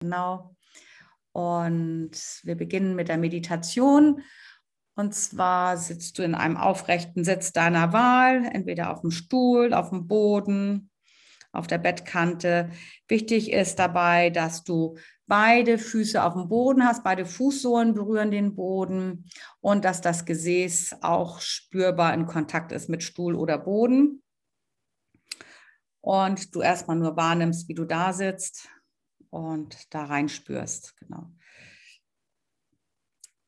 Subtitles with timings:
[0.00, 0.54] Genau.
[1.32, 2.12] Und
[2.44, 4.22] wir beginnen mit der Meditation.
[4.94, 9.90] Und zwar sitzt du in einem aufrechten Sitz deiner Wahl, entweder auf dem Stuhl, auf
[9.90, 10.90] dem Boden,
[11.52, 12.70] auf der Bettkante.
[13.06, 14.96] Wichtig ist dabei, dass du
[15.26, 19.28] beide Füße auf dem Boden hast, beide Fußsohlen berühren den Boden
[19.60, 24.22] und dass das Gesäß auch spürbar in Kontakt ist mit Stuhl oder Boden.
[26.00, 28.70] Und du erstmal nur wahrnimmst, wie du da sitzt
[29.30, 30.96] und da reinspürst.
[30.98, 31.30] Genau.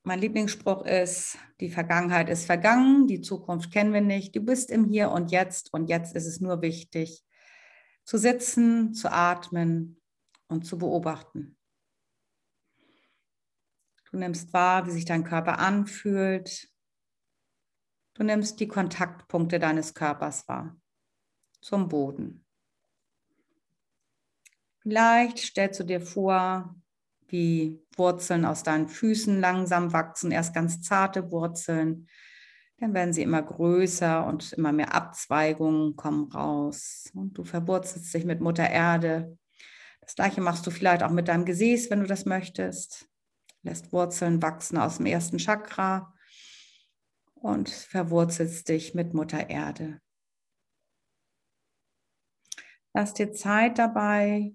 [0.02, 4.35] Mein Lieblingsspruch ist, die Vergangenheit ist vergangen, die Zukunft kennen wir nicht.
[4.35, 7.23] Du bist im Hier und Jetzt und jetzt ist es nur wichtig,
[8.05, 10.01] zu sitzen, zu atmen
[10.47, 11.59] und zu beobachten.
[14.10, 16.69] Du nimmst wahr, wie sich dein Körper anfühlt.
[18.15, 20.80] Du nimmst die Kontaktpunkte deines Körpers wahr
[21.60, 22.48] zum Boden.
[24.88, 26.74] Vielleicht stellst du dir vor,
[27.27, 32.09] wie Wurzeln aus deinen Füßen langsam wachsen, erst ganz zarte Wurzeln,
[32.79, 37.10] dann werden sie immer größer und immer mehr Abzweigungen kommen raus.
[37.13, 39.37] Und du verwurzelst dich mit Mutter Erde.
[40.01, 43.10] Das gleiche machst du vielleicht auch mit deinem Gesäß, wenn du das möchtest.
[43.63, 46.15] Lässt Wurzeln wachsen aus dem ersten Chakra
[47.35, 50.01] und verwurzelst dich mit Mutter Erde.
[52.95, 54.54] Lass dir Zeit dabei,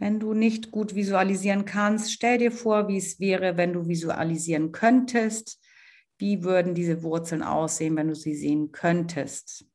[0.00, 4.72] wenn du nicht gut visualisieren kannst, stell dir vor, wie es wäre, wenn du visualisieren
[4.72, 5.60] könntest.
[6.16, 9.66] Wie würden diese Wurzeln aussehen, wenn du sie sehen könntest?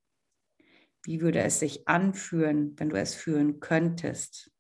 [1.04, 4.52] Wie würde es sich anfühlen, wenn du es fühlen könntest?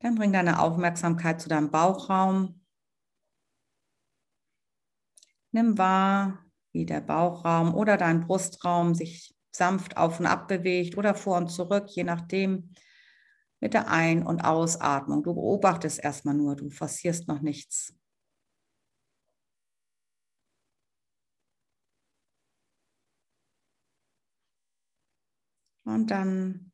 [0.00, 2.60] Dann bring deine Aufmerksamkeit zu deinem Bauchraum.
[5.52, 11.14] Nimm wahr, wie der Bauchraum oder dein Brustraum sich sanft auf und ab bewegt oder
[11.14, 12.72] vor und zurück, je nachdem
[13.60, 15.22] mit der Ein- und Ausatmung.
[15.22, 17.94] Du beobachtest erstmal nur, du forcierst noch nichts.
[25.84, 26.72] Und dann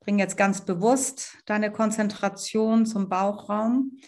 [0.00, 3.98] bring jetzt ganz bewusst deine Konzentration zum Bauchraum.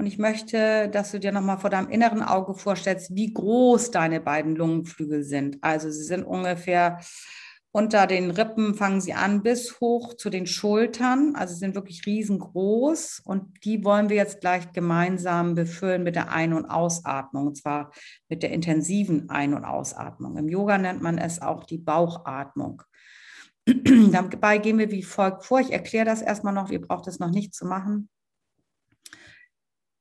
[0.00, 4.18] Und ich möchte, dass du dir nochmal vor deinem inneren Auge vorstellst, wie groß deine
[4.18, 5.58] beiden Lungenflügel sind.
[5.60, 7.00] Also sie sind ungefähr
[7.70, 11.34] unter den Rippen, fangen sie an bis hoch zu den Schultern.
[11.36, 13.20] Also sie sind wirklich riesengroß.
[13.26, 17.48] Und die wollen wir jetzt gleich gemeinsam befüllen mit der Ein- und Ausatmung.
[17.48, 17.92] Und zwar
[18.30, 20.38] mit der intensiven Ein- und Ausatmung.
[20.38, 22.82] Im Yoga nennt man es auch die Bauchatmung.
[23.66, 25.60] Dabei gehen wir wie folgt vor.
[25.60, 26.70] Ich erkläre das erstmal noch.
[26.70, 28.08] Ihr braucht es noch nicht zu machen.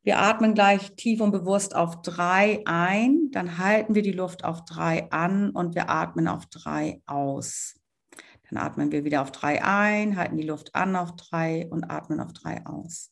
[0.10, 4.66] Wir atmen gleich tief und bewusst auf drei ein, dann halten wir die Luft auf
[4.66, 7.80] drei an und wir atmen auf drei aus.
[8.50, 12.20] Dann atmen wir wieder auf drei ein, halten die Luft an auf drei und atmen
[12.22, 13.12] auf drei aus.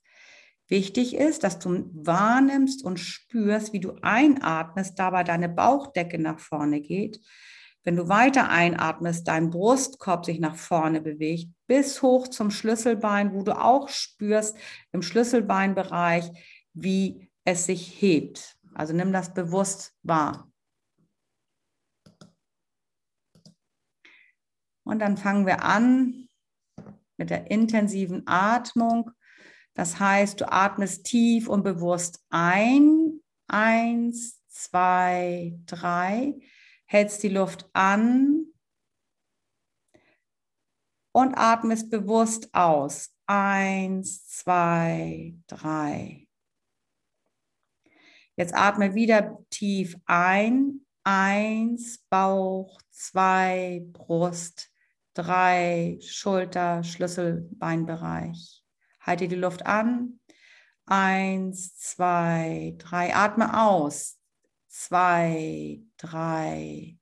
[0.70, 6.82] Wichtig ist, dass du wahrnimmst und spürst, wie du einatmest, dabei deine Bauchdecke nach vorne
[6.82, 7.20] geht.
[7.84, 13.44] Wenn du weiter einatmest, dein Brustkorb sich nach vorne bewegt, bis hoch zum Schlüsselbein, wo
[13.44, 14.58] du auch spürst
[14.92, 16.32] im Schlüsselbeinbereich,
[16.82, 18.58] wie es sich hebt.
[18.74, 20.52] Also nimm das bewusst wahr.
[24.84, 26.30] Und dann fangen wir an
[27.18, 29.12] mit der intensiven Atmung.
[29.74, 33.22] Das heißt, du atmest tief und bewusst ein.
[33.48, 36.40] Eins, zwei, drei.
[36.86, 38.46] Hältst die Luft an
[41.12, 43.14] und atmest bewusst aus.
[43.26, 46.27] Eins, zwei, drei.
[48.38, 50.82] Jetzt atme wieder tief ein.
[51.04, 54.70] Eins, Bauch, zwei, Brust,
[55.16, 58.64] drei, Schulter, Schlüsselbeinbereich.
[59.02, 60.20] Halte die Luft an.
[60.86, 63.16] Eins, zwei, drei.
[63.16, 64.20] Atme aus.
[64.68, 66.98] Zwei, drei.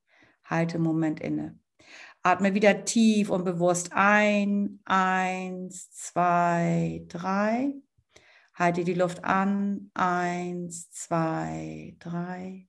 [0.45, 1.59] Halte Moment inne.
[2.23, 4.79] Atme wieder tief und bewusst ein.
[4.85, 7.73] Eins, zwei, drei.
[8.55, 9.91] Halte die Luft an.
[9.93, 12.67] Eins, zwei, drei.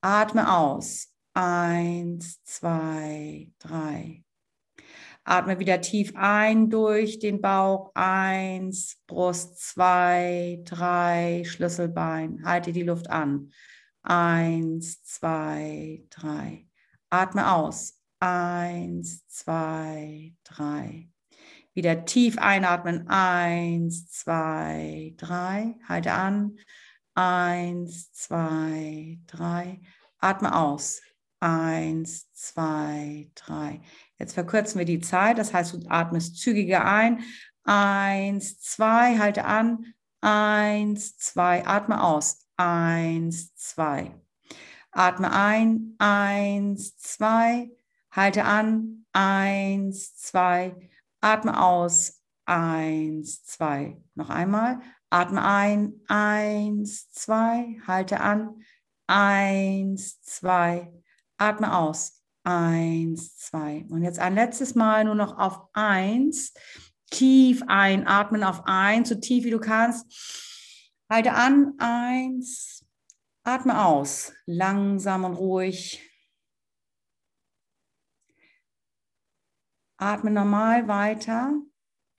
[0.00, 1.08] Atme aus.
[1.34, 4.24] Eins, zwei, drei.
[5.24, 7.90] Atme wieder tief ein durch den Bauch.
[7.94, 12.44] Eins, Brust, zwei, drei, Schlüsselbein.
[12.44, 13.50] Halte die Luft an.
[14.02, 16.68] Eins, zwei, drei.
[17.10, 18.00] Atme aus.
[18.20, 21.10] Eins, zwei, drei.
[21.74, 23.08] Wieder tief einatmen.
[23.08, 25.76] Eins, zwei, drei.
[25.88, 26.58] Halte an.
[27.14, 29.80] Eins, zwei, drei.
[30.18, 31.00] Atme aus.
[31.38, 33.80] Eins, zwei, drei.
[34.18, 35.38] Jetzt verkürzen wir die Zeit.
[35.38, 37.22] Das heißt, du atmest zügiger ein.
[37.64, 39.94] Eins, zwei, halte an.
[40.20, 42.46] Eins, zwei, atme aus.
[42.56, 44.14] Eins, zwei.
[44.90, 45.94] Atme ein.
[45.98, 47.70] Eins, zwei.
[48.10, 49.06] Halte an.
[49.12, 50.74] Eins, zwei.
[51.20, 52.22] Atme aus.
[52.46, 53.96] Eins, zwei.
[54.14, 54.80] Noch einmal.
[55.10, 56.00] Atme ein.
[56.08, 57.78] Eins, zwei.
[57.86, 58.62] Halte an.
[59.06, 60.92] Eins, zwei.
[61.36, 62.22] Atme aus.
[62.42, 63.86] Eins, zwei.
[63.90, 66.54] Und jetzt ein letztes Mal nur noch auf eins.
[67.10, 70.06] Tief einatmen auf eins, so tief wie du kannst.
[71.10, 71.74] Halte an.
[71.78, 72.86] Eins.
[73.42, 74.32] Atme aus.
[74.46, 76.09] Langsam und ruhig.
[80.00, 81.52] Atme normal weiter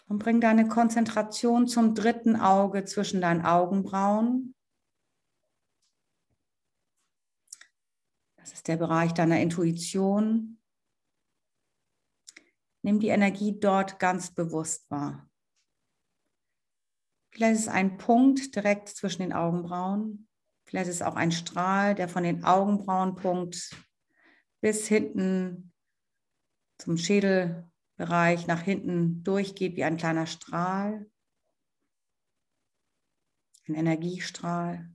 [0.08, 4.56] und bring deine Konzentration zum dritten Auge zwischen deinen Augenbrauen.
[8.38, 10.60] Das ist der Bereich deiner Intuition.
[12.84, 15.30] Nimm die Energie dort ganz bewusst wahr.
[17.32, 20.28] Vielleicht ist es ein Punkt direkt zwischen den Augenbrauen.
[20.66, 23.76] Vielleicht ist es auch ein Strahl, der von den Augenbrauenpunkt
[24.62, 25.72] bis hinten
[26.78, 26.98] zum
[28.02, 31.10] Schädelbereich nach hinten durchgeht wie ein kleiner Strahl.
[33.68, 34.90] Ein Energiestrahl.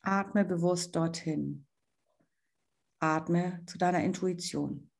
[0.00, 1.66] Atme bewusst dorthin.
[3.00, 4.90] Atme zu deiner Intuition.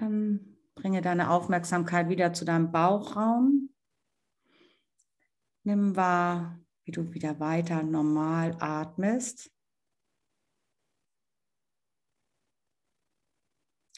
[0.00, 3.68] Dann bringe deine Aufmerksamkeit wieder zu deinem Bauchraum.
[5.62, 9.52] Nimm wahr, wie du wieder weiter normal atmest.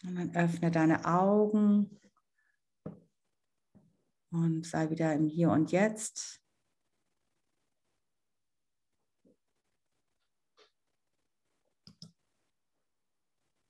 [0.02, 2.00] Und dann öffne deine Augen
[4.32, 6.41] und sei wieder im Hier und Jetzt.